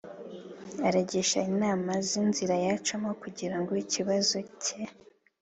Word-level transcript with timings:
Aragisha 0.87 1.39
inama 1.51 1.91
z 2.07 2.09
inzira 2.21 2.55
yacamo 2.65 3.09
kugirango 3.21 3.71
ikibazo 3.83 4.35
ke 4.63 4.79